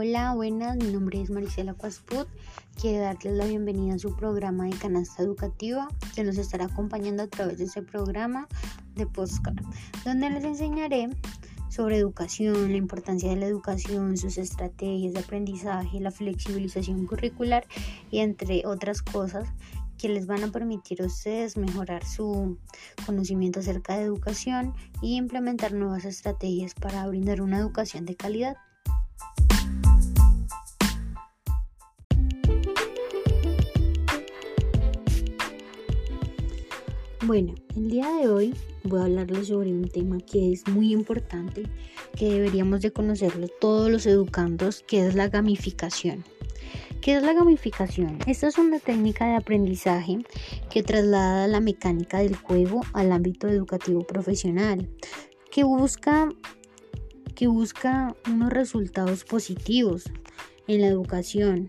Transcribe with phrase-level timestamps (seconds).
[0.00, 2.28] Hola, buenas, mi nombre es Maricela Cuasput.
[2.80, 7.26] Quiero darles la bienvenida a su programa de canasta educativa que nos estará acompañando a
[7.26, 8.46] través de ese programa
[8.94, 9.56] de Postcard,
[10.04, 11.08] donde les enseñaré
[11.68, 17.66] sobre educación, la importancia de la educación, sus estrategias de aprendizaje, la flexibilización curricular
[18.12, 19.48] y entre otras cosas
[19.98, 22.56] que les van a permitir a ustedes mejorar su
[23.04, 28.56] conocimiento acerca de educación y implementar nuevas estrategias para brindar una educación de calidad.
[37.28, 41.64] Bueno, el día de hoy voy a hablarles sobre un tema que es muy importante,
[42.16, 46.24] que deberíamos de conocerlo todos los educandos, que es la gamificación.
[47.02, 48.18] ¿Qué es la gamificación?
[48.26, 50.20] Esta es una técnica de aprendizaje
[50.70, 54.88] que traslada la mecánica del juego al ámbito educativo profesional,
[55.50, 56.30] que busca,
[57.34, 60.04] que busca unos resultados positivos
[60.66, 61.68] en la educación,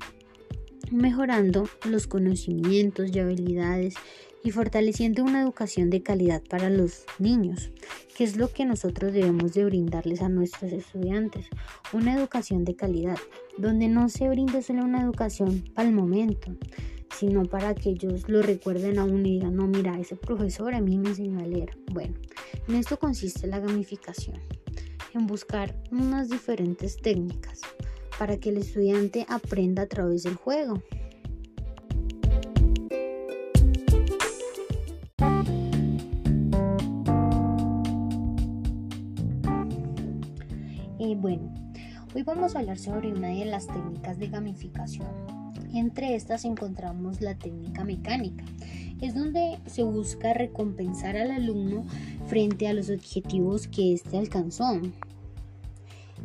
[0.89, 3.95] mejorando los conocimientos y habilidades
[4.43, 7.71] y fortaleciendo una educación de calidad para los niños,
[8.15, 11.47] que es lo que nosotros debemos de brindarles a nuestros estudiantes,
[11.93, 13.17] una educación de calidad,
[13.57, 16.53] donde no se brinde solo una educación para el momento,
[17.17, 20.81] sino para que ellos lo recuerden a uno y digan, no, mira, ese profesor a
[20.81, 21.77] mí me enseñó a leer.
[21.91, 22.13] Bueno,
[22.67, 24.39] en esto consiste la gamificación,
[25.13, 27.61] en buscar unas diferentes técnicas
[28.17, 30.81] para que el estudiante aprenda a través del juego.
[41.15, 41.53] Bueno,
[42.13, 45.07] hoy vamos a hablar sobre una de las técnicas de gamificación.
[45.73, 48.43] Entre estas encontramos la técnica mecánica.
[49.01, 51.85] Es donde se busca recompensar al alumno
[52.27, 54.79] frente a los objetivos que éste alcanzó.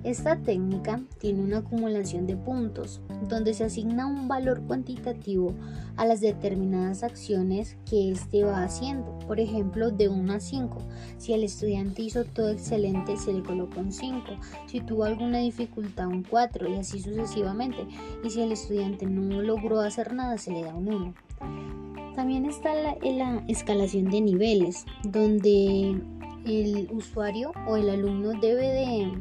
[0.04, 5.54] Esta técnica tiene una acumulación de puntos, donde se asigna un valor cuantitativo
[5.96, 9.18] a las determinadas acciones que éste va haciendo.
[9.26, 10.76] Por ejemplo, de 1 a 5.
[11.16, 14.20] Si el estudiante hizo todo excelente, se le coloca un 5.
[14.66, 17.86] Si tuvo alguna dificultad, un 4 y así sucesivamente.
[18.22, 21.14] Y si el estudiante no logró hacer nada, se le da un 1.
[22.14, 25.98] También está la, la escalación de niveles, donde
[26.44, 29.12] el usuario o el alumno debe de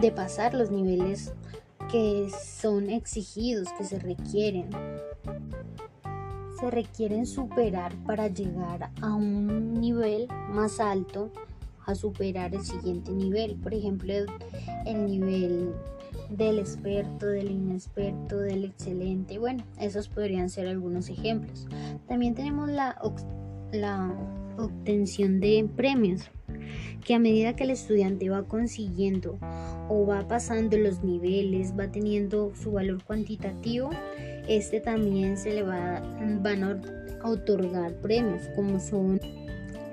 [0.00, 1.32] de pasar los niveles
[1.90, 4.70] que son exigidos, que se requieren.
[6.60, 11.30] Se requieren superar para llegar a un nivel más alto,
[11.86, 13.56] a superar el siguiente nivel.
[13.56, 14.12] Por ejemplo,
[14.84, 15.72] el nivel
[16.30, 19.38] del experto, del inexperto, del excelente.
[19.38, 21.66] Bueno, esos podrían ser algunos ejemplos.
[22.06, 23.00] También tenemos la,
[23.72, 24.14] la
[24.58, 26.28] obtención de premios
[27.04, 29.38] que a medida que el estudiante va consiguiendo
[29.88, 33.90] o va pasando los niveles, va teniendo su valor cuantitativo,
[34.48, 36.00] este también se le va,
[36.42, 36.80] van a
[37.24, 39.20] otorgar premios como son,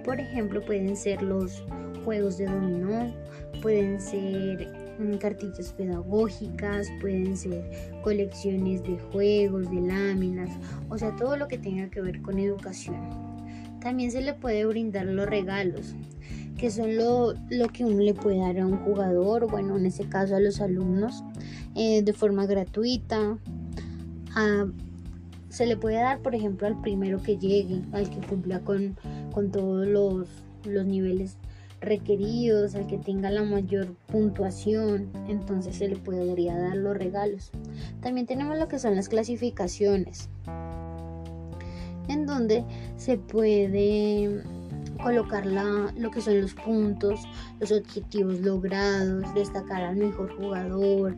[0.03, 1.63] por ejemplo, pueden ser los
[2.03, 3.13] juegos de dominó,
[3.61, 4.67] pueden ser
[5.00, 7.63] mm, cartillas pedagógicas, pueden ser
[8.03, 10.50] colecciones de juegos, de láminas,
[10.89, 13.00] o sea, todo lo que tenga que ver con educación.
[13.81, 15.95] También se le puede brindar los regalos,
[16.57, 17.35] que son lo,
[17.73, 21.23] que uno le puede dar a un jugador, bueno, en este caso a los alumnos,
[21.75, 23.38] eh, de forma gratuita.
[25.49, 28.95] se le puede dar, por ejemplo, al primero que llegue, al que cumpla con,
[29.33, 30.27] con todos los,
[30.65, 31.38] los niveles
[31.81, 37.51] requeridos, al que tenga la mayor puntuación, entonces se le podría dar los regalos.
[38.01, 40.29] También tenemos lo que son las clasificaciones,
[42.07, 42.65] en donde
[42.97, 44.44] se puede
[45.01, 47.22] colocar lo que son los puntos,
[47.59, 51.16] los objetivos logrados, destacar al mejor jugador,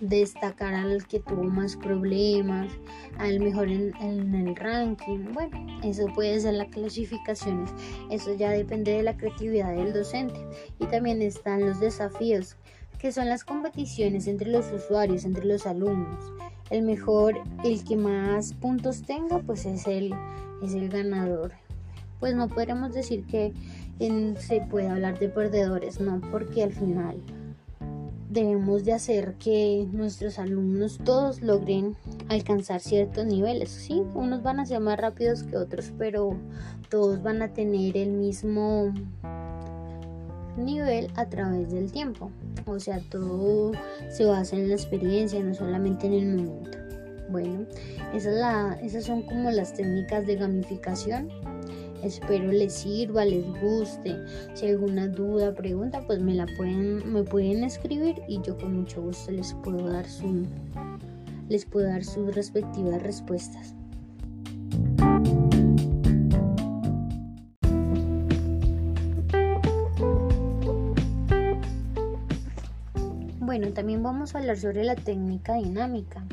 [0.00, 2.72] destacar al que tuvo más problemas,
[3.18, 5.32] al mejor en, en, el ranking.
[5.32, 7.70] Bueno, eso puede ser las clasificaciones.
[8.10, 10.40] Eso ya depende de la creatividad del docente.
[10.78, 12.56] Y también están los desafíos,
[12.98, 16.32] que son las competiciones entre los usuarios, entre los alumnos.
[16.70, 17.34] El mejor,
[17.64, 20.12] el que más puntos tenga, pues es el,
[20.62, 21.52] es el ganador
[22.20, 23.52] pues no podríamos decir que
[24.38, 27.22] se puede hablar de perdedores, no, porque al final
[28.28, 31.96] debemos de hacer que nuestros alumnos todos logren
[32.28, 33.70] alcanzar ciertos niveles.
[33.70, 36.36] Sí, unos van a ser más rápidos que otros, pero
[36.90, 38.92] todos van a tener el mismo
[40.58, 42.30] nivel a través del tiempo.
[42.66, 43.72] O sea, todo
[44.10, 46.78] se basa en la experiencia, no solamente en el momento.
[47.30, 47.66] Bueno,
[48.14, 51.28] esas, la, esas son como las técnicas de gamificación
[52.02, 54.16] Espero les sirva, les guste.
[54.54, 58.80] Si hay alguna duda, pregunta, pues me la pueden, me pueden escribir y yo con
[58.80, 60.46] mucho gusto les puedo dar su,
[61.48, 63.74] les puedo dar sus respectivas respuestas.
[73.74, 76.24] También vamos a hablar sobre la técnica dinámica.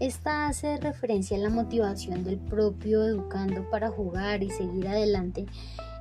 [0.00, 5.46] Esta hace referencia a la motivación del propio educando para jugar y seguir adelante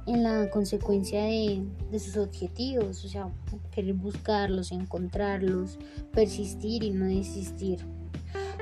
[0.06, 1.66] en la consecuencia de,
[2.00, 3.30] sus objetivos, o sea,
[3.72, 5.80] querer buscarlos, encontrarlos,
[6.14, 7.86] persistir y no desistir.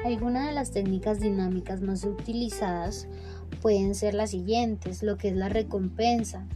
[0.05, 3.07] Algunas de las técnicas dinámicas más utilizadas
[3.61, 6.47] pueden ser las siguientes, lo que es la recompensa.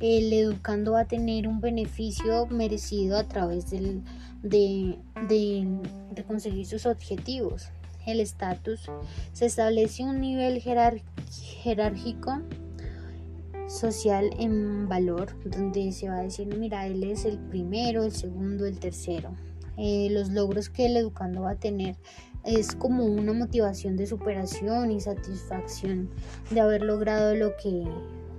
[0.00, 4.02] El educando va a tener un beneficio merecido a través del,
[4.42, 7.70] de, de conseguir sus objetivos
[8.06, 8.90] el estatus,
[9.32, 12.42] se establece un nivel jerárquico
[13.68, 18.66] social en valor, donde se va a decir, mira, él es el primero, el segundo,
[18.66, 19.34] el tercero.
[19.76, 21.96] Eh, los logros que el educando va a tener
[22.44, 26.10] es como una motivación de superación y satisfacción
[26.50, 27.84] de haber logrado lo que,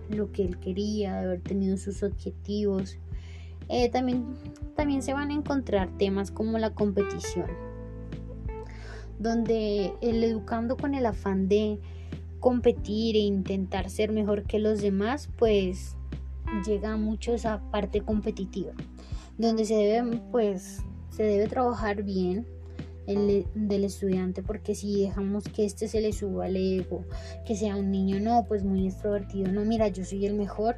[0.09, 2.97] lo que él quería, de haber tenido sus objetivos.
[3.71, 4.25] Eh, también,
[4.75, 7.47] también se van a encontrar temas como la competición
[9.21, 11.79] donde el educando con el afán de
[12.39, 15.95] competir e intentar ser mejor que los demás, pues
[16.65, 18.73] llega mucho esa parte competitiva,
[19.38, 20.79] donde se debe, pues,
[21.12, 22.47] se debe trabajar bien
[23.06, 27.06] el, del estudiante, porque si dejamos que este se le suba al ego,
[27.45, 30.75] que sea un niño, no, pues muy extrovertido, no, mira, yo soy el mejor,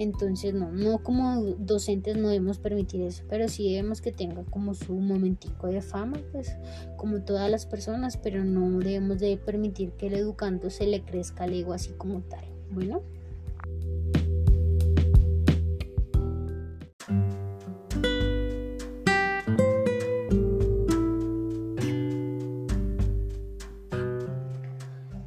[0.00, 4.72] entonces, no, no como docentes no debemos permitir eso, pero sí debemos que tenga como
[4.72, 6.56] su momentico de fama, pues
[6.96, 11.44] como todas las personas, pero no debemos de permitir que el educando se le crezca
[11.44, 12.42] el ego así como tal.
[12.70, 13.02] Bueno.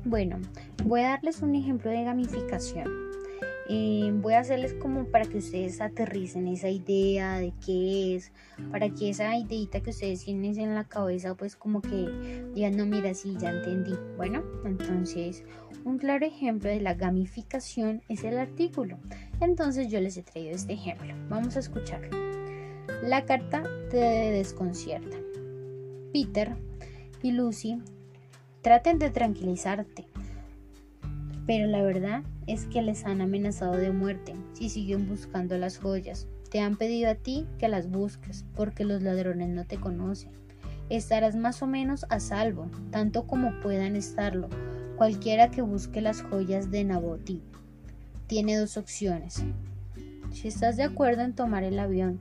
[0.04, 0.38] Bueno,
[0.84, 3.03] voy a darles un ejemplo de gamificación.
[3.76, 8.32] Eh, voy a hacerles como para que ustedes aterricen esa idea de qué es,
[8.70, 12.86] para que esa ideita que ustedes tienen en la cabeza, pues como que digan, no,
[12.86, 13.96] mira, sí, ya entendí.
[14.16, 15.44] Bueno, entonces
[15.86, 19.00] un claro ejemplo de la gamificación es el artículo.
[19.42, 21.12] Entonces yo les he traído este ejemplo.
[21.28, 22.16] Vamos a escucharlo.
[23.02, 25.18] La carta te desconcierta.
[26.14, 26.56] Peter
[27.24, 27.82] y Lucy
[28.62, 30.13] traten de tranquilizarte
[31.46, 36.28] pero la verdad es que les han amenazado de muerte si siguen buscando las joyas.
[36.50, 40.32] Te han pedido a ti que las busques porque los ladrones no te conocen.
[40.90, 44.50] Estarás más o menos a salvo, tanto como puedan estarlo,
[44.98, 47.42] cualquiera que busque las joyas de Naboti.
[48.28, 49.44] Tiene dos opciones.
[50.32, 52.20] Si estás de acuerdo en tomar el avión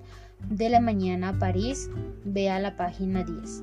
[0.49, 1.91] de la mañana a París,
[2.25, 3.63] ve a la página 10.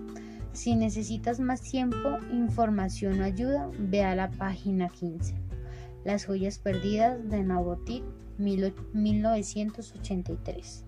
[0.53, 5.48] Si necesitas más tiempo, información o ayuda, ve a la página 15.
[6.09, 8.03] Las joyas perdidas de Nabotit
[8.39, 10.85] 1983.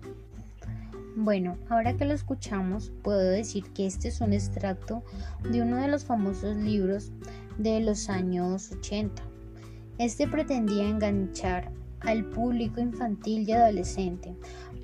[1.14, 5.04] Bueno, ahora que lo escuchamos, puedo decir que este es un extracto
[5.48, 7.12] de uno de los famosos libros
[7.56, 9.22] de los años 80.
[9.98, 11.70] Este pretendía enganchar
[12.00, 14.34] al público infantil y adolescente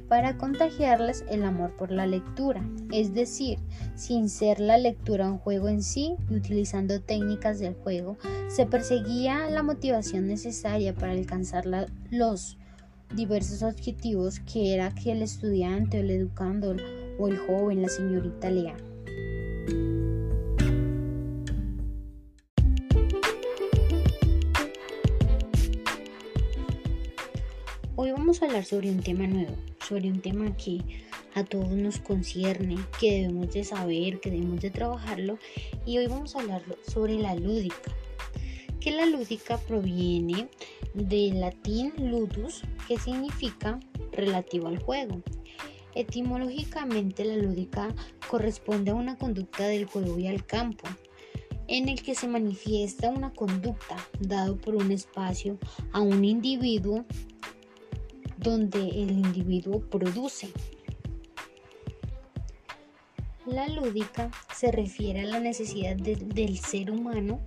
[0.08, 2.62] para contagiarles el amor por la lectura,
[2.92, 3.58] es decir,
[3.94, 8.16] sin ser la lectura un juego en sí y utilizando técnicas del juego,
[8.48, 11.64] se perseguía la motivación necesaria para alcanzar
[12.10, 12.58] los
[13.14, 16.74] diversos objetivos que era que el estudiante o el educando
[17.18, 18.76] o el joven, la señorita lea.
[27.96, 29.56] Hoy vamos a hablar sobre un tema nuevo,
[29.88, 30.80] sobre un tema que
[31.34, 35.38] a todos nos concierne, que debemos de saber, que debemos de trabajarlo
[35.86, 37.94] y hoy vamos a hablar sobre la lúdica.
[38.80, 40.48] Que la lúdica proviene
[40.94, 43.80] del latín ludus, que significa
[44.12, 45.22] relativo al juego.
[45.94, 47.94] Etimológicamente la lúdica
[48.28, 50.86] corresponde a una conducta del juego y al campo,
[51.66, 55.58] en el que se manifiesta una conducta dado por un espacio
[55.92, 57.04] a un individuo
[58.38, 60.48] donde el individuo produce.
[63.46, 67.40] La lúdica se refiere a la necesidad del ser humano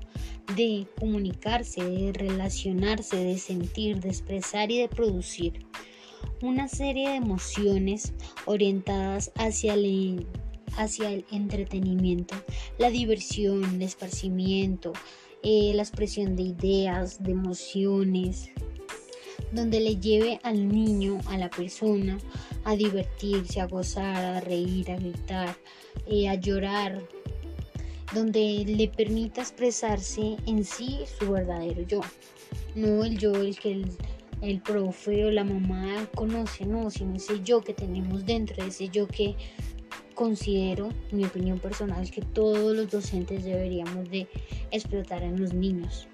[0.55, 5.65] de comunicarse, de relacionarse, de sentir, de expresar y de producir
[6.41, 8.13] una serie de emociones
[8.45, 10.25] orientadas hacia el,
[10.75, 12.36] hacia el entretenimiento,
[12.79, 14.93] la diversión, el esparcimiento,
[15.43, 18.51] eh, la expresión de ideas, de emociones,
[19.51, 22.17] donde le lleve al niño, a la persona,
[22.63, 25.55] a divertirse, a gozar, a reír, a gritar,
[26.08, 27.01] eh, a llorar,
[28.13, 32.01] donde le permita expresarse en sí su verdadero yo,
[32.75, 33.91] no el yo, el que el,
[34.41, 39.08] el profe o la mamá conoce, no, sino ese yo que tenemos dentro, ese yo
[39.08, 39.36] que
[40.13, 44.27] considero, mi opinión personal, que todos los docentes deberíamos de
[44.72, 46.08] explotar en los niños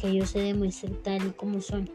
[0.00, 1.88] que ellos se demuestren tal y como son,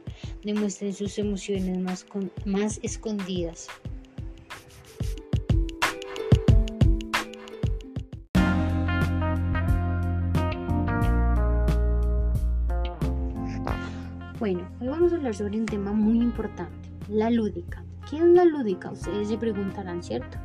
[0.44, 2.06] demuestren sus emociones más,
[2.46, 3.68] más escondidas.
[14.38, 17.84] Bueno, hoy vamos a hablar sobre un tema muy importante, la lúdica.
[18.10, 18.92] ¿Qué es la lúdica?
[18.92, 20.38] Ustedes se preguntarán, ¿cierto?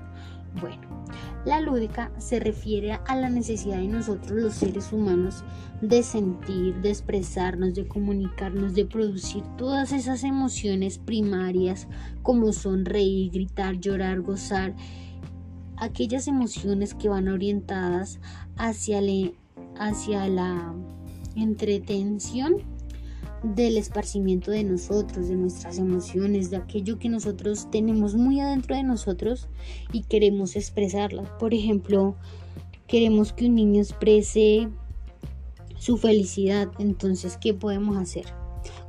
[0.60, 0.99] Bueno,
[1.44, 5.44] la lúdica se refiere a la necesidad de nosotros los seres humanos
[5.80, 11.88] de sentir, de expresarnos, de comunicarnos, de producir todas esas emociones primarias
[12.22, 14.74] como son reír, gritar, llorar, gozar,
[15.76, 18.20] aquellas emociones que van orientadas
[18.56, 19.00] hacia,
[19.78, 20.74] hacia la
[21.36, 22.79] entretención
[23.42, 28.82] del esparcimiento de nosotros, de nuestras emociones, de aquello que nosotros tenemos muy adentro de
[28.82, 29.48] nosotros
[29.92, 31.28] y queremos expresarlas.
[31.38, 32.16] Por ejemplo,
[32.86, 34.68] queremos que un niño exprese
[35.78, 38.26] su felicidad, entonces, ¿qué podemos hacer?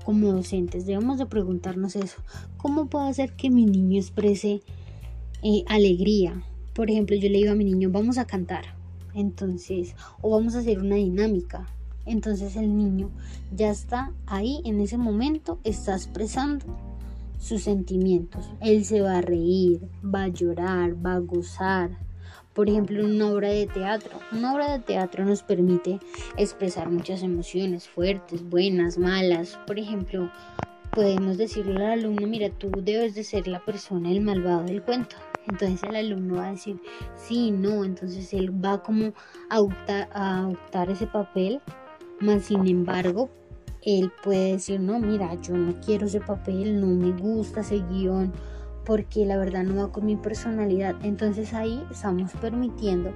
[0.03, 2.21] Como docentes debemos de preguntarnos eso.
[2.57, 4.61] ¿Cómo puedo hacer que mi niño exprese
[5.43, 6.43] eh, alegría?
[6.73, 8.75] Por ejemplo, yo le digo a mi niño, vamos a cantar.
[9.13, 11.67] Entonces, o vamos a hacer una dinámica
[12.05, 13.09] entonces el niño
[13.55, 16.65] ya está ahí en ese momento, está expresando
[17.39, 18.49] sus sentimientos.
[18.61, 21.97] Él se va a reír, va a llorar, va a gozar.
[22.53, 24.19] Por ejemplo, una obra de teatro.
[24.31, 25.99] Una obra de teatro nos permite
[26.37, 29.57] expresar muchas emociones fuertes, buenas, malas.
[29.65, 30.29] Por ejemplo,
[30.91, 35.15] podemos decirle al alumno, mira, tú debes de ser la persona, el malvado del cuento.
[35.47, 36.79] Entonces el alumno va a decir,
[37.15, 37.83] sí, no.
[37.83, 39.13] Entonces él va como
[39.49, 41.61] a optar, a optar ese papel
[42.21, 43.29] más sin embargo,
[43.83, 48.31] él puede decir, no, mira, yo no quiero ese papel, no me gusta ese guion,
[48.85, 50.95] porque la verdad no va con mi personalidad.
[51.03, 53.11] Entonces ahí estamos permitiendo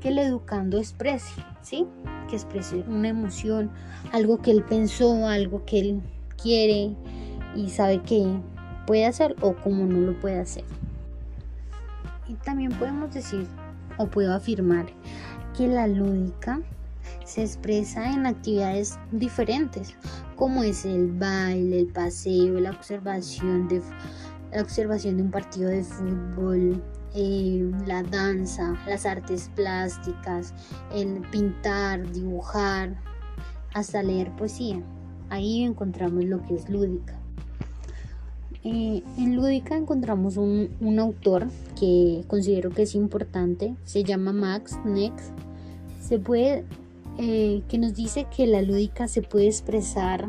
[0.00, 1.86] que el educando exprese, ¿sí?
[2.28, 3.70] Que exprese una emoción,
[4.12, 6.02] algo que él pensó, algo que él
[6.40, 6.94] quiere
[7.54, 8.40] y sabe que
[8.86, 10.64] puede hacer o como no lo puede hacer.
[12.28, 13.46] Y también podemos decir
[13.96, 14.86] o puedo afirmar
[15.56, 16.60] que la lúdica
[17.24, 19.94] se expresa en actividades diferentes,
[20.36, 23.82] como es el baile, el paseo, la observación de,
[24.52, 26.82] la observación de un partido de fútbol,
[27.14, 30.54] eh, la danza, las artes plásticas,
[30.94, 32.96] el pintar, dibujar,
[33.74, 34.82] hasta leer poesía.
[35.30, 37.18] Ahí encontramos lo que es lúdica.
[38.64, 41.46] Eh, en Lúdica encontramos un, un, autor
[41.78, 45.30] que considero que es importante, se llama Max Nex.
[46.02, 46.64] Se puede
[47.18, 50.28] eh, que nos dice que la lúdica se puede expresar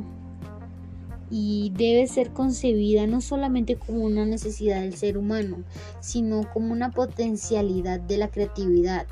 [1.30, 5.58] y debe ser concebida no solamente como una necesidad del ser humano,
[6.00, 9.06] sino como una potencialidad de la creatividad.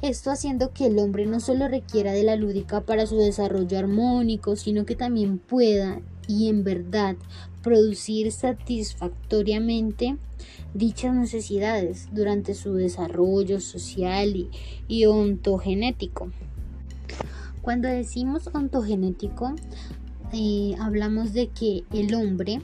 [0.00, 4.56] Esto haciendo que el hombre no solo requiera de la lúdica para su desarrollo armónico,
[4.56, 7.16] sino que también pueda y en verdad
[7.62, 10.16] producir satisfactoriamente
[10.72, 14.50] dichas necesidades durante su desarrollo social y,
[14.88, 16.30] y ontogenético.
[17.64, 19.54] Cuando decimos ontogenético,
[20.34, 22.60] eh, hablamos de que el hombre,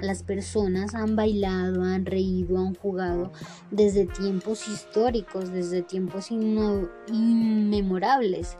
[0.00, 3.30] las personas han bailado, han reído, han jugado
[3.70, 8.56] desde tiempos históricos, desde tiempos inmemorables.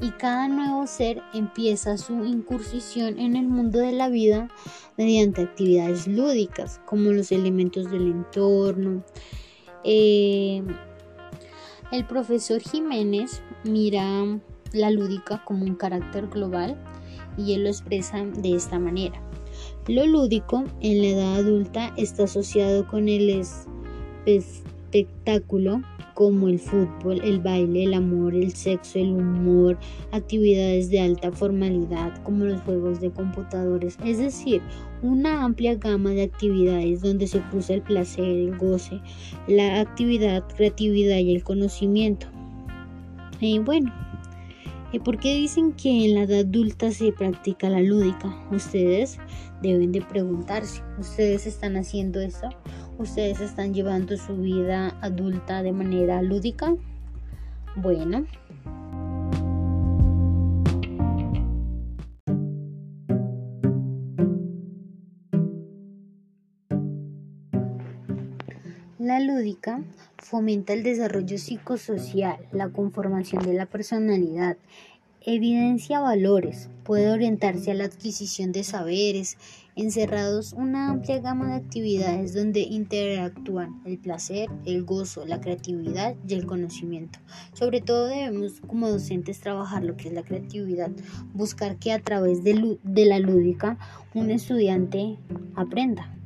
[0.00, 4.48] Y cada nuevo ser empieza su incursión en el mundo de la vida
[4.96, 9.04] mediante actividades lúdicas, como los elementos del entorno.
[9.84, 10.64] Eh,
[11.92, 14.40] el profesor Jiménez mira
[14.76, 16.76] la lúdica como un carácter global
[17.36, 19.20] y él lo expresa de esta manera.
[19.88, 23.42] Lo lúdico en la edad adulta está asociado con el
[24.26, 25.82] espectáculo
[26.14, 29.78] como el fútbol, el baile, el amor, el sexo, el humor,
[30.12, 34.62] actividades de alta formalidad como los juegos de computadores, es decir,
[35.02, 38.98] una amplia gama de actividades donde se cruza el placer, el goce,
[39.46, 42.26] la actividad, creatividad y el conocimiento.
[43.38, 44.05] Y bueno, ¿Y
[45.00, 48.34] por qué dicen que en la edad adulta se practica la lúdica?
[48.50, 49.18] Ustedes
[49.62, 52.48] deben de preguntarse, ¿ustedes están haciendo eso?
[52.98, 56.74] ¿Ustedes están llevando su vida adulta de manera lúdica?
[57.76, 58.26] Bueno.
[69.20, 69.82] Lúdica
[70.18, 74.56] fomenta el desarrollo psicosocial, la conformación de la personalidad,
[75.26, 79.36] evidencia valores, puede orientarse a la adquisición de saberes,
[79.74, 86.34] encerrados una amplia gama de actividades donde interactúan el placer, el gozo, la creatividad y
[86.34, 87.18] el conocimiento.
[87.54, 90.92] Sobre todo debemos como docentes trabajar lo que es la creatividad,
[91.34, 93.78] buscar que a través de, la lúdica
[94.14, 95.18] un estudiante
[95.56, 96.16] aprenda.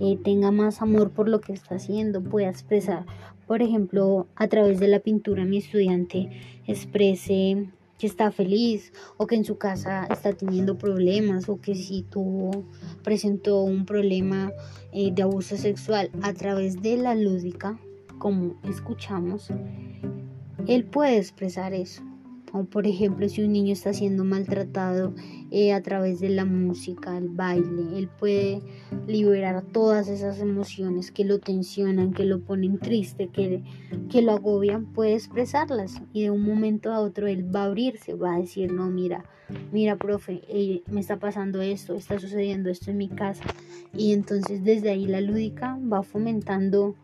[0.00, 3.06] Eh, tenga más amor por lo que está haciendo, pueda expresar,
[3.46, 6.30] por ejemplo, a través de la pintura mi estudiante
[6.66, 12.02] exprese que está feliz o que en su casa está teniendo problemas o que si
[12.02, 12.64] tuvo,
[13.04, 14.52] presentó un problema
[14.92, 17.78] eh, de abuso sexual a través de la lúdica,
[18.18, 19.50] como escuchamos,
[20.66, 22.02] él puede expresar eso.
[22.52, 25.14] O por ejemplo, si un niño está siendo maltratado
[25.50, 28.60] eh, a través de la música, el baile, él puede
[29.06, 33.62] liberar todas esas emociones que lo tensionan, que lo ponen triste, que,
[34.10, 38.14] que lo agobian, puede expresarlas y de un momento a otro él va a abrirse,
[38.14, 39.24] va a decir, no, mira,
[39.72, 43.44] mira, profe, eh, me está pasando esto, está sucediendo esto en mi casa.
[43.94, 46.96] Y entonces desde ahí la lúdica va fomentando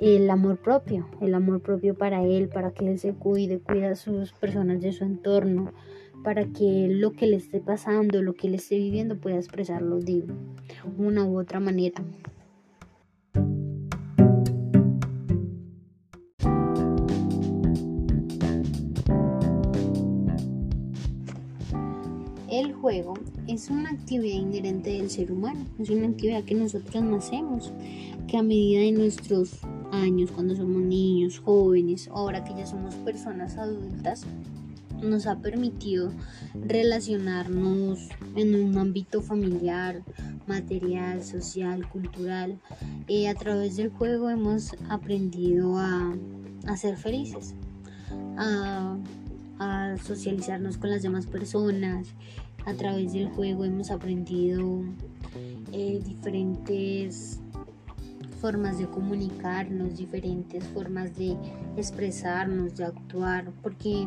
[0.00, 3.96] el amor propio, el amor propio para él, para que él se cuide, cuida a
[3.96, 5.72] sus personas de su entorno,
[6.24, 10.24] para que lo que le esté pasando, lo que le esté viviendo pueda expresarlo de
[10.96, 12.02] una u otra manera.
[22.50, 23.14] El juego
[23.46, 27.72] es una actividad inherente del ser humano, es una actividad que nosotros nacemos,
[28.26, 29.60] que a medida de nuestros
[29.92, 34.24] años, cuando somos niños, jóvenes, ahora que ya somos personas adultas,
[35.02, 36.12] nos ha permitido
[36.54, 40.02] relacionarnos en un ámbito familiar,
[40.46, 42.58] material, social, cultural.
[43.08, 46.14] y a través del juego hemos aprendido a,
[46.76, 47.54] ser felices,
[48.36, 48.96] a,
[50.04, 52.08] socializarnos con las demás personas.
[52.66, 54.82] A través del juego hemos aprendido
[55.72, 57.39] eh, diferentes
[58.40, 61.36] formas de comunicarnos, diferentes formas de
[61.76, 64.06] expresarnos, de actuar, porque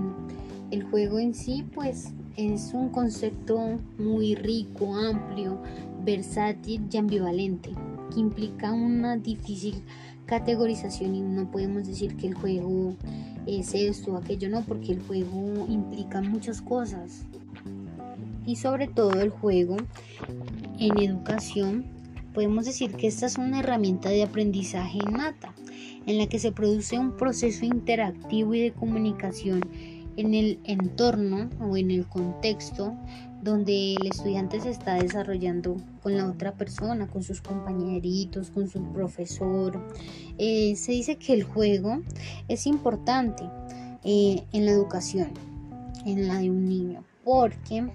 [0.72, 5.62] el juego en sí pues es un concepto muy rico, amplio,
[6.04, 7.70] versátil y ambivalente,
[8.14, 9.84] que implica una difícil
[10.26, 12.96] categorización y no podemos decir que el juego
[13.46, 17.26] es esto o aquello, no, porque el juego implica muchas cosas.
[18.46, 19.78] Y sobre todo el juego
[20.80, 21.86] en educación
[22.34, 25.54] podemos decir que esta es una herramienta de aprendizaje innata,
[26.06, 29.62] en la que se produce un proceso interactivo y de comunicación
[30.18, 32.94] en el entorno o en el contexto
[33.44, 38.82] donde el estudiante se está desarrollando con la otra persona, con sus compañeritos, con su
[38.94, 39.82] profesor.
[40.38, 42.02] Eh, se dice que el juego
[42.48, 43.44] es importante
[44.04, 45.32] eh, en la educación,
[46.06, 47.86] en la de un niño, porque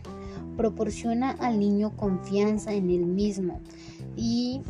[0.59, 3.61] proporciona al niño confianza en él mismo,
[4.19, 4.63] y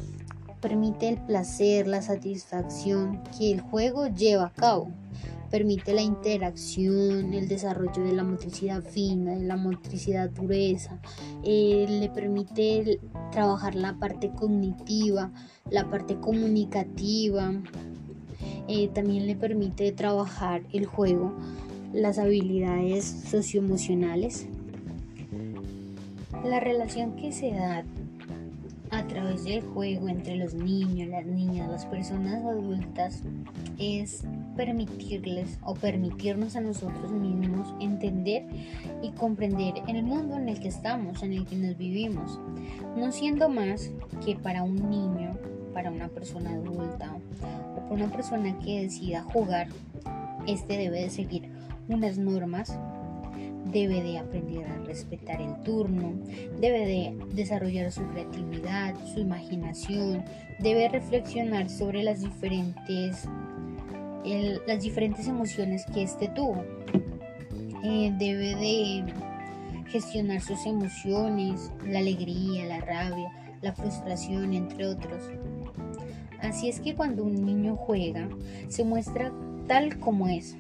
[0.61, 4.91] permite el placer, la satisfacción que el juego lleva a cabo.
[5.51, 11.01] Permite la interacción, el desarrollo de la motricidad fina, de la motricidad dureza,
[11.43, 13.01] eh, le permite
[13.33, 15.33] trabajar la parte cognitiva,
[15.71, 17.55] la parte comunicativa,
[18.69, 21.33] eh, también le permite trabajar el juego,
[21.95, 24.47] las habilidades socioemocionales.
[26.45, 27.85] La relación que se da
[28.91, 33.23] a través del juego entre los niños, las niñas, las personas adultas
[33.79, 34.25] es
[34.57, 38.47] permitirles o permitirnos a nosotros mismos entender
[39.03, 42.41] y comprender el mundo en el que estamos, en el que nos vivimos,
[42.97, 43.91] no siendo más
[44.25, 45.37] que para un niño,
[45.73, 47.15] para una persona adulta
[47.77, 49.69] o para una persona que decida jugar,
[50.47, 51.51] este debe de seguir
[51.89, 52.79] unas normas
[53.67, 56.15] debe de aprender a respetar el turno,
[56.61, 60.25] debe de desarrollar su creatividad, su imaginación,
[60.59, 63.29] debe reflexionar sobre las diferentes,
[64.67, 66.65] las diferentes emociones que éste tuvo.
[67.85, 69.05] Eh, debe de
[69.89, 73.31] gestionar sus emociones, la alegría, la rabia,
[73.63, 75.23] la frustración, entre otros.
[76.41, 78.29] Así es que cuando un niño juega,
[78.69, 79.33] se muestra
[79.67, 80.57] tal como es,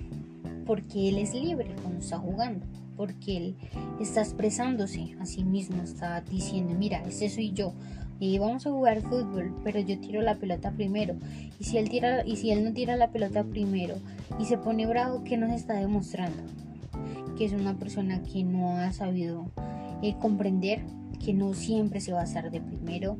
[0.68, 2.64] porque él es libre cuando está jugando
[2.98, 3.56] porque él
[4.00, 7.72] está expresándose a sí mismo, está diciendo, mira, ese soy yo,
[8.20, 11.14] y vamos a jugar fútbol, pero yo tiro la pelota primero.
[11.60, 13.94] Y si él tira y si él no tira la pelota primero
[14.40, 16.42] y se pone bravo, ¿qué nos está demostrando?
[17.36, 19.46] Que es una persona que no ha sabido
[20.02, 20.82] eh, comprender
[21.24, 23.16] que no siempre se va a hacer de primero,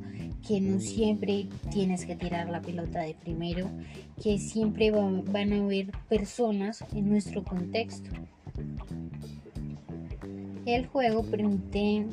[0.46, 3.68] que no siempre tienes que tirar la pelota de primero,
[4.22, 8.10] que siempre van a haber personas en nuestro contexto.
[10.66, 12.06] El juego permite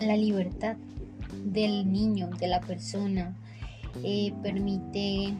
[0.00, 0.76] la libertad
[1.44, 3.36] del niño, de la persona,
[4.04, 5.34] eh, permite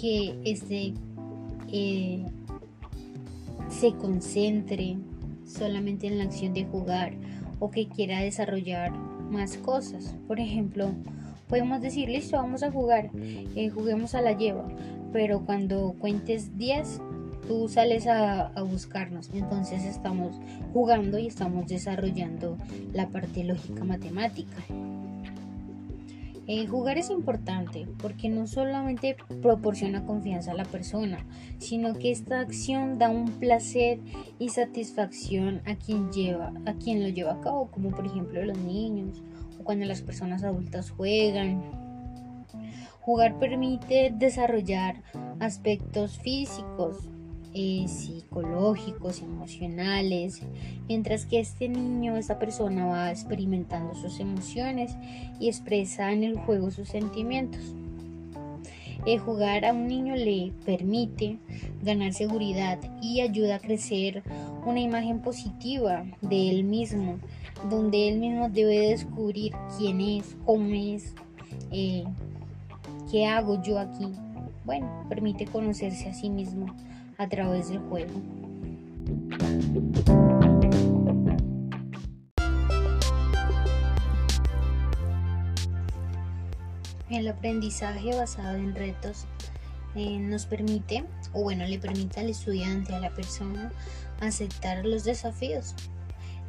[0.00, 0.94] que este
[1.70, 2.24] eh,
[3.68, 4.96] se concentre
[5.46, 7.14] solamente en la acción de jugar
[7.62, 8.90] o que quiera desarrollar
[9.30, 10.16] más cosas.
[10.26, 10.90] Por ejemplo,
[11.48, 14.66] podemos decir, listo, vamos a jugar, eh, juguemos a la lleva,
[15.12, 17.00] pero cuando cuentes 10,
[17.46, 19.30] tú sales a, a, buscarnos.
[19.32, 20.40] Entonces estamos
[20.72, 22.58] jugando y estamos desarrollando
[22.92, 24.56] la parte lógica matemática.
[26.68, 31.24] Jugar es importante porque no solamente proporciona confianza a la persona,
[31.58, 34.00] sino que esta acción da un placer
[34.38, 38.58] y satisfacción a quien lleva, a quien lo lleva a cabo, como por ejemplo los
[38.58, 39.22] niños
[39.58, 41.62] o cuando las personas adultas juegan.
[43.00, 45.02] Jugar permite desarrollar
[45.40, 47.08] aspectos físicos,
[47.54, 50.42] eh, psicológicos, emocionales,
[50.88, 54.96] mientras que este niño, esta persona va experimentando sus emociones
[55.38, 57.60] y expresa en el juego sus sentimientos.
[59.04, 61.38] El jugar a un niño le permite
[61.82, 64.22] ganar seguridad y ayuda a crecer
[64.64, 67.18] una imagen positiva de él mismo,
[67.68, 71.14] donde él mismo debe descubrir quién es, cómo es,
[71.72, 72.04] eh,
[73.10, 74.06] qué hago yo aquí.
[74.64, 76.66] Bueno, permite conocerse a sí mismo
[77.18, 78.20] a través del juego.
[87.10, 89.26] El aprendizaje basado en retos
[89.94, 93.70] eh, nos permite, o bueno, le permite al estudiante, a la persona,
[94.20, 95.74] aceptar los desafíos.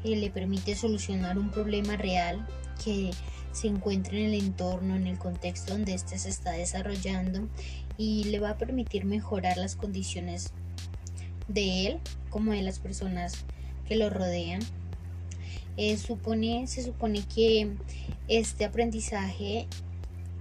[0.05, 2.47] Eh, le permite solucionar un problema real
[2.83, 3.11] que
[3.51, 7.47] se encuentra en el entorno, en el contexto donde éste se está desarrollando
[7.97, 10.51] y le va a permitir mejorar las condiciones
[11.47, 13.45] de él como de las personas
[13.87, 14.61] que lo rodean.
[15.77, 17.75] Eh, se supone que
[18.27, 19.67] este aprendizaje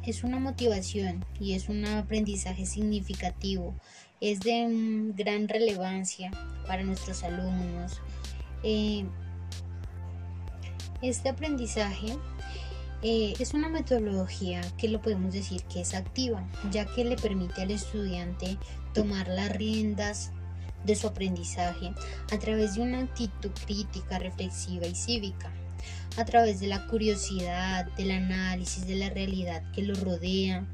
[0.04, 3.74] es una motivación y es un aprendizaje significativo,
[4.20, 4.66] es de
[5.16, 6.30] gran relevancia
[6.66, 8.00] para nuestros alumnos.
[8.62, 9.04] Eh,
[11.00, 12.16] este aprendizaje
[13.02, 17.62] eh, es una metodología que lo podemos decir que es activa, ya que le permite
[17.62, 18.58] al estudiante
[18.94, 20.30] tomar las riendas
[20.84, 21.92] de su aprendizaje
[22.30, 25.50] a través de una actitud crítica, reflexiva y cívica,
[26.16, 30.64] a través de la curiosidad, del análisis de la realidad que los rodea.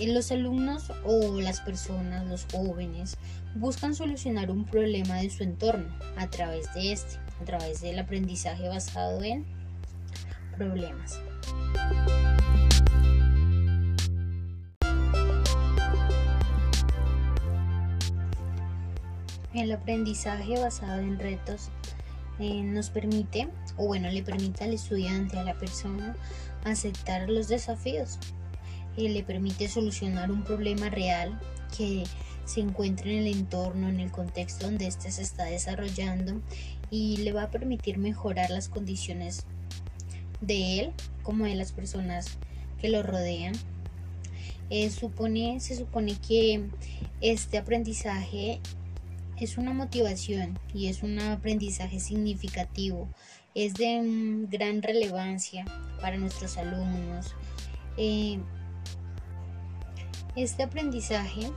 [0.00, 3.16] Eh, los alumnos o las personas, los jóvenes,
[3.56, 8.68] buscan solucionar un problema de su entorno a través de este, a través del aprendizaje
[8.68, 9.44] basado en
[10.56, 11.20] problemas.
[19.54, 21.70] El aprendizaje basado en retos
[22.40, 26.16] eh, nos permite, o bueno, le permite al estudiante, a la persona,
[26.64, 28.18] aceptar los desafíos.
[28.96, 31.38] Eh, le permite solucionar un problema real
[31.76, 32.02] que
[32.44, 36.40] se encuentra en el entorno, en el contexto donde éste se está desarrollando
[36.90, 39.46] y le va a permitir mejorar las condiciones
[40.46, 42.38] de él como de las personas
[42.80, 43.54] que lo rodean.
[44.70, 46.68] Eh, se supone que
[47.20, 48.60] este aprendizaje
[49.38, 53.08] es una motivación y es un aprendizaje significativo,
[53.54, 54.00] es de
[54.50, 55.64] gran relevancia
[56.00, 57.34] para nuestros alumnos.
[57.96, 58.38] Eh,
[60.36, 61.50] este aprendizaje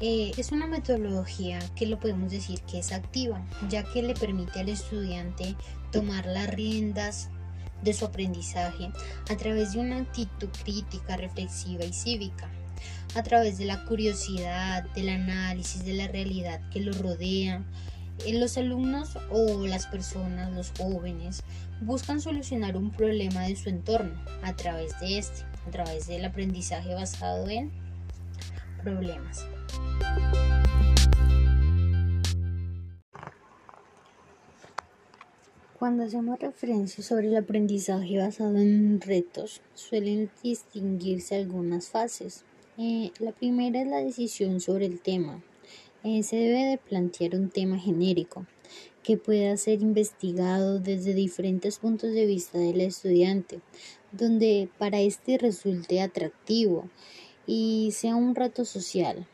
[0.00, 4.60] eh, es una metodología que lo podemos decir que es activa, ya que le permite
[4.60, 5.56] al estudiante
[5.90, 7.30] tomar las riendas
[7.82, 8.90] de su aprendizaje
[9.30, 12.48] a través de una actitud crítica, reflexiva y cívica
[13.14, 17.62] a través de la curiosidad, del análisis de la realidad que los rodea.
[18.26, 21.42] Eh, los alumnos o las personas, los jóvenes,
[21.80, 26.94] buscan solucionar un problema de su entorno a través de este, a través del aprendizaje
[26.94, 27.70] basado en
[28.82, 29.46] problemas.
[35.78, 42.42] Cuando hacemos referencia sobre el aprendizaje basado en retos, suelen distinguirse algunas fases.
[42.78, 45.40] Eh, la primera es la decisión sobre el tema.
[46.02, 48.44] Eh, se debe de plantear un tema genérico
[49.04, 53.60] que pueda ser investigado desde diferentes puntos de vista del estudiante,
[54.10, 56.90] donde para este resulte atractivo
[57.46, 59.28] y sea un rato social.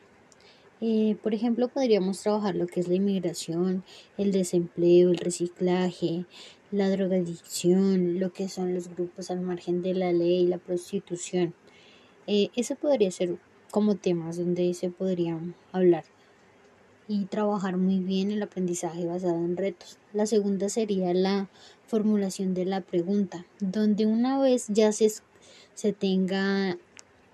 [0.80, 3.84] Eh, por ejemplo, podríamos trabajar lo que es la inmigración,
[4.18, 6.26] el desempleo, el reciclaje,
[6.70, 11.54] la drogadicción, lo que son los grupos al margen de la ley, la prostitución.
[12.26, 13.38] Eh, ese podría ser
[13.70, 16.04] como temas donde se podrían hablar
[17.06, 19.98] y trabajar muy bien el aprendizaje basado en retos.
[20.12, 21.48] La segunda sería la
[21.86, 25.12] formulación de la pregunta, donde una vez ya se,
[25.74, 26.78] se tenga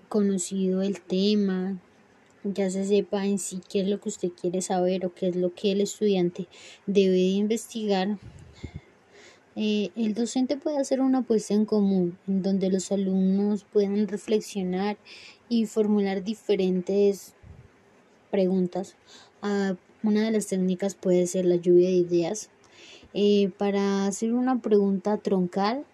[0.09, 1.79] conocido el tema,
[2.43, 5.35] ya se sepa en sí qué es lo que usted quiere saber o qué es
[5.35, 6.47] lo que el estudiante
[6.85, 8.17] debe de investigar,
[9.55, 14.97] eh, el docente puede hacer una puesta en común en donde los alumnos puedan reflexionar
[15.49, 17.33] y formular diferentes
[18.29, 18.95] preguntas.
[19.41, 22.49] Ah, una de las técnicas puede ser la lluvia de ideas.
[23.13, 25.85] Eh, para hacer una pregunta troncal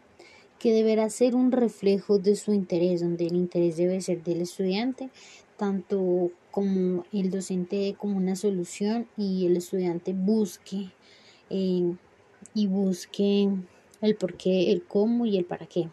[0.60, 5.10] que deberá ser un reflejo de su interés, donde el interés debe ser del estudiante,
[5.58, 10.91] tanto como el docente como una solución y el estudiante busque
[11.50, 11.93] eh,
[12.54, 13.50] y busque
[14.02, 15.89] el por qué, el cómo y el para qué.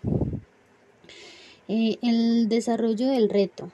[1.69, 3.71] Eh, el desarrollo del reto.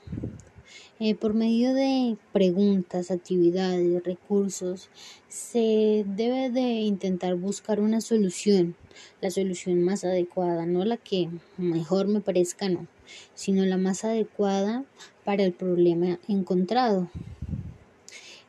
[1.02, 4.90] Eh, por medio de preguntas, actividades, recursos,
[5.28, 8.76] se debe de intentar buscar una solución,
[9.22, 12.86] la solución más adecuada, no la que mejor me parezca, no,
[13.34, 14.84] sino la más adecuada
[15.24, 17.10] para el problema encontrado.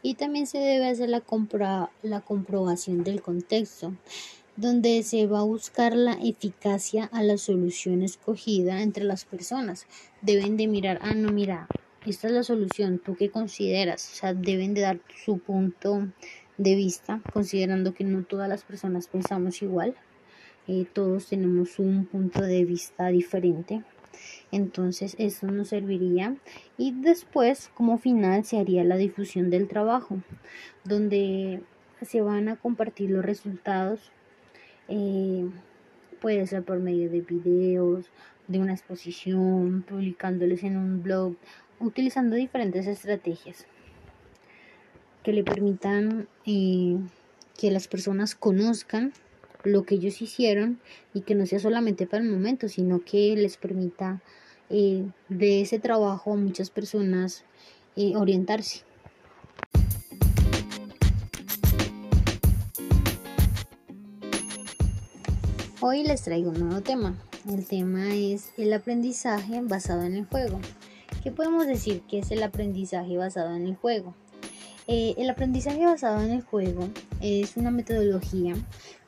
[0.03, 1.23] Y también se debe hacer la,
[2.01, 3.93] la comprobación del contexto,
[4.57, 9.85] donde se va a buscar la eficacia a la solución escogida entre las personas.
[10.21, 11.67] Deben de mirar, ah, no, mira,
[12.05, 14.11] esta es la solución, ¿tú qué consideras?
[14.11, 16.07] O sea, deben de dar su punto
[16.57, 19.95] de vista, considerando que no todas las personas pensamos igual,
[20.67, 23.83] eh, todos tenemos un punto de vista diferente.
[24.51, 26.35] Entonces eso nos serviría.
[26.77, 30.19] Y después como final se haría la difusión del trabajo
[30.83, 31.61] donde
[32.01, 34.11] se van a compartir los resultados
[34.87, 35.49] eh,
[36.19, 38.05] puede ser por medio de videos,
[38.47, 41.35] de una exposición, publicándoles en un blog
[41.79, 43.65] utilizando diferentes estrategias
[45.23, 46.97] que le permitan eh,
[47.57, 49.13] que las personas conozcan
[49.63, 50.79] lo que ellos hicieron
[51.13, 54.21] y que no sea solamente para el momento, sino que les permita
[54.71, 57.43] eh, de ese trabajo a muchas personas
[57.95, 58.83] eh, orientarse.
[65.81, 67.17] Hoy les traigo un nuevo tema.
[67.49, 70.59] El tema es el aprendizaje basado en el juego.
[71.23, 74.13] ¿Qué podemos decir que es el aprendizaje basado en el juego?
[74.87, 76.87] Eh, el aprendizaje basado en el juego
[77.19, 78.55] es una metodología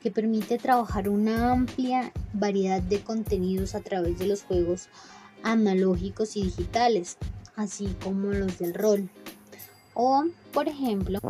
[0.00, 4.88] que permite trabajar una amplia variedad de contenidos a través de los juegos
[5.44, 7.18] analógicos y digitales,
[7.54, 9.08] así como los del rol.
[9.94, 11.20] O, por ejemplo,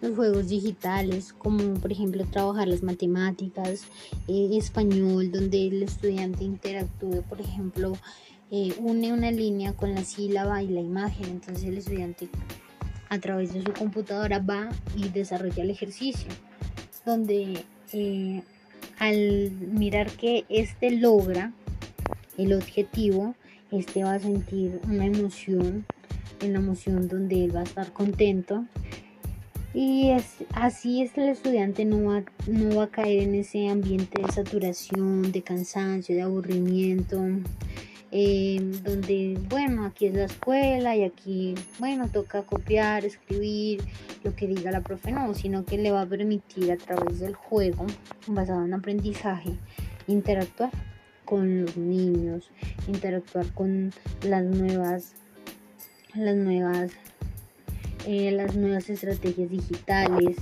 [0.00, 3.82] los juegos digitales, como por ejemplo trabajar las matemáticas,
[4.28, 7.92] eh, español, donde el estudiante interactúe, por ejemplo,
[8.50, 11.26] eh, une una línea con la sílaba y la imagen.
[11.26, 12.28] Entonces el estudiante
[13.10, 16.30] a través de su computadora va y desarrolla el ejercicio,
[17.04, 18.42] donde eh,
[18.98, 21.52] al mirar que este logra
[22.38, 23.34] el objetivo,
[23.72, 25.84] este va a sentir una emoción,
[26.40, 28.64] en la emoción donde él va a estar contento.
[29.72, 34.20] Y es, así es el estudiante no va, no va a caer en ese ambiente
[34.20, 37.24] de saturación, de cansancio, de aburrimiento,
[38.12, 43.84] Em, donde, bueno, aquí es la escuela y aquí, bueno, toca copiar, escribir,
[44.24, 47.34] lo que diga la profe, no, sino que le va a permitir a través del
[47.34, 47.86] juego,
[48.26, 49.52] basado en aprendizaje,
[50.08, 50.70] interactuar
[51.24, 52.50] con los niños,
[52.88, 55.12] interactuar con las nuevas,
[56.14, 56.92] las nuevas,
[58.06, 60.36] eh, las nuevas estrategias digitales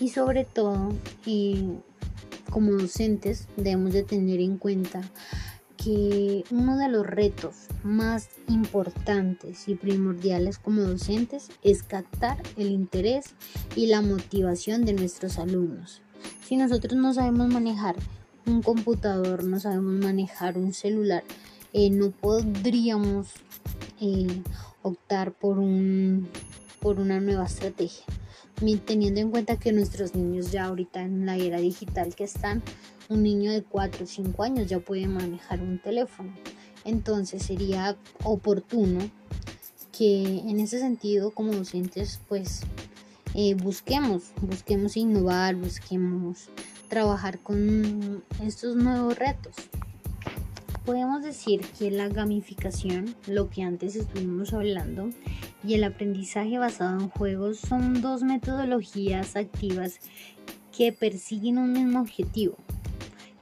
[0.00, 0.94] y sobre todo,
[2.50, 5.02] como docentes debemos de tener en cuenta
[5.76, 13.34] que uno de los retos más importantes y primordiales como docentes es captar el interés
[13.76, 16.02] y la motivación de nuestros alumnos.
[16.44, 17.96] Si nosotros no sabemos manejar
[18.50, 21.24] un computador, no sabemos manejar un celular,
[21.72, 23.28] eh, no podríamos
[24.00, 24.42] eh,
[24.82, 26.28] optar por, un,
[26.80, 28.04] por una nueva estrategia.
[28.84, 32.62] Teniendo en cuenta que nuestros niños ya ahorita en la era digital que están,
[33.08, 36.34] un niño de 4 o 5 años ya puede manejar un teléfono.
[36.84, 39.10] Entonces sería oportuno
[39.92, 42.62] que en ese sentido como docentes pues
[43.34, 46.48] eh, busquemos, busquemos innovar, busquemos
[46.90, 49.54] trabajar con estos nuevos retos.
[50.84, 55.08] Podemos decir que la gamificación, lo que antes estuvimos hablando,
[55.64, 60.00] y el aprendizaje basado en juegos son dos metodologías activas
[60.76, 62.56] que persiguen un mismo objetivo,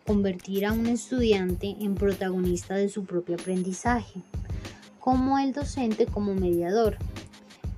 [0.06, 4.20] convertir a un estudiante en protagonista de su propio aprendizaje,
[4.98, 6.98] como el docente como mediador,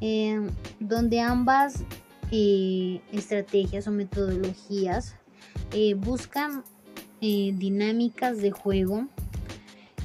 [0.01, 0.41] eh,
[0.81, 1.85] donde ambas
[2.33, 5.15] eh, estrategias o metodologías
[5.73, 6.65] eh, buscan
[7.21, 9.07] dinámicas de juego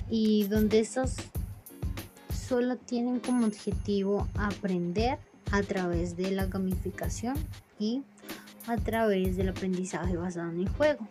[0.10, 1.16] y donde estas
[2.48, 5.18] solo tienen como objetivo aprender
[5.52, 7.36] a través de la gamificación
[7.80, 8.04] y
[8.68, 11.08] a través del aprendizaje basado en el juego.